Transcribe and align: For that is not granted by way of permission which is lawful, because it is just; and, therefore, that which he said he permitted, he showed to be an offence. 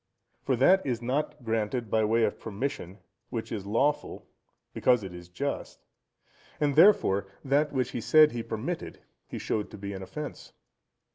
For 0.41 0.55
that 0.55 0.83
is 0.83 0.99
not 0.99 1.43
granted 1.43 1.91
by 1.91 2.03
way 2.05 2.23
of 2.23 2.39
permission 2.39 2.97
which 3.29 3.51
is 3.51 3.67
lawful, 3.67 4.25
because 4.73 5.03
it 5.03 5.13
is 5.13 5.29
just; 5.29 5.85
and, 6.59 6.75
therefore, 6.75 7.27
that 7.45 7.71
which 7.71 7.91
he 7.91 8.01
said 8.01 8.31
he 8.31 8.41
permitted, 8.41 9.01
he 9.27 9.37
showed 9.37 9.69
to 9.69 9.77
be 9.77 9.93
an 9.93 10.01
offence. 10.01 10.53